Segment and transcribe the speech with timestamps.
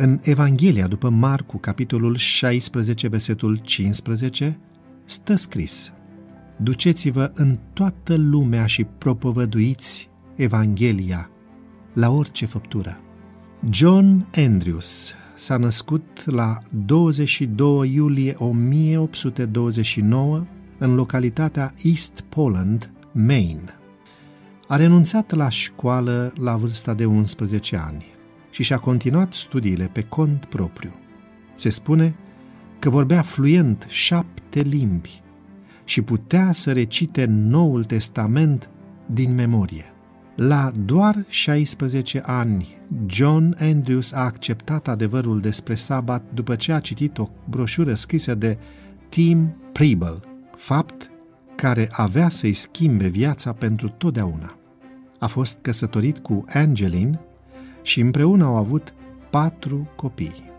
[0.00, 4.58] În Evanghelia după Marcu, capitolul 16, versetul 15,
[5.04, 5.92] stă scris
[6.56, 11.30] Duceți-vă în toată lumea și propovăduiți Evanghelia
[11.92, 13.00] la orice făptură.
[13.70, 20.46] John Andrews s-a născut la 22 iulie 1829
[20.78, 23.74] în localitatea East Poland, Maine.
[24.68, 28.16] A renunțat la școală la vârsta de 11 ani
[28.50, 30.94] și și-a continuat studiile pe cont propriu.
[31.54, 32.14] Se spune
[32.78, 35.22] că vorbea fluent șapte limbi
[35.84, 38.70] și putea să recite Noul Testament
[39.06, 39.92] din memorie.
[40.36, 47.18] La doar 16 ani, John Andrews a acceptat adevărul despre sabat după ce a citit
[47.18, 48.58] o broșură scrisă de
[49.08, 50.20] Tim Preble,
[50.54, 51.10] fapt
[51.54, 54.58] care avea să-i schimbe viața pentru totdeauna.
[55.18, 57.20] A fost căsătorit cu Angeline
[57.88, 58.94] și împreună au avut
[59.30, 60.50] patru copii.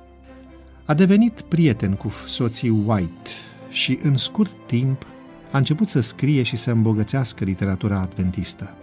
[0.86, 3.30] A devenit prieten cu soții White
[3.70, 5.06] și în scurt timp
[5.52, 8.74] a început să scrie și să îmbogățească literatura adventistă.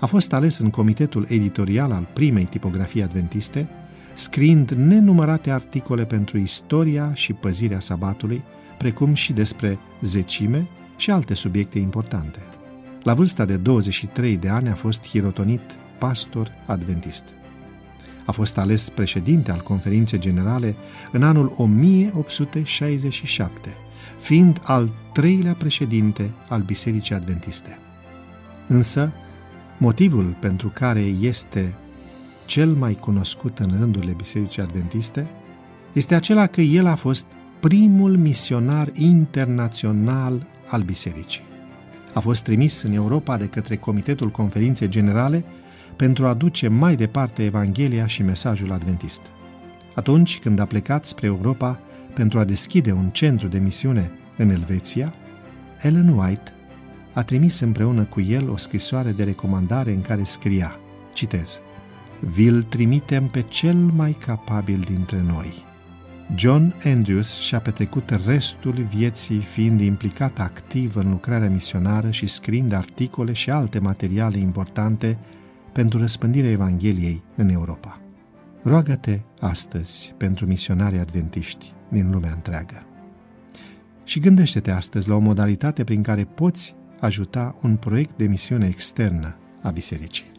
[0.00, 3.68] A fost ales în comitetul editorial al primei tipografii adventiste,
[4.12, 8.42] scriind nenumărate articole pentru istoria și păzirea sabatului,
[8.78, 12.38] precum și despre zecime și alte subiecte importante.
[13.02, 15.62] La vârsta de 23 de ani a fost hirotonit
[15.98, 17.24] pastor adventist.
[18.28, 20.76] A fost ales președinte al conferinței generale
[21.12, 23.76] în anul 1867,
[24.20, 27.78] fiind al treilea președinte al Bisericii Adventiste.
[28.66, 29.12] Însă,
[29.78, 31.74] motivul pentru care este
[32.46, 35.26] cel mai cunoscut în rândurile Bisericii Adventiste
[35.92, 37.26] este acela că el a fost
[37.60, 41.42] primul misionar internațional al bisericii.
[42.14, 45.44] A fost trimis în Europa de către Comitetul Conferinței Generale
[45.98, 49.20] pentru a duce mai departe Evanghelia și mesajul adventist.
[49.94, 51.80] Atunci când a plecat spre Europa
[52.14, 55.14] pentru a deschide un centru de misiune în Elveția,
[55.82, 56.52] Ellen White
[57.12, 60.76] a trimis împreună cu el o scrisoare de recomandare în care scria,
[61.12, 61.60] citez,
[62.20, 65.66] Vi-l trimitem pe cel mai capabil dintre noi,
[66.34, 73.32] John Andrews și-a petrecut restul vieții fiind implicat activ în lucrarea misionară și scriind articole
[73.32, 75.18] și alte materiale importante
[75.78, 78.00] pentru răspândirea Evangheliei în Europa.
[78.62, 82.86] Roagă-te astăzi pentru misionarii adventiști din lumea întreagă.
[84.04, 89.36] Și gândește-te astăzi la o modalitate prin care poți ajuta un proiect de misiune externă
[89.62, 90.37] a bisericii.